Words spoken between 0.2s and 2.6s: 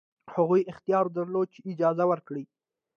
هغوی اختیار درلود چې اجازه ورکړي.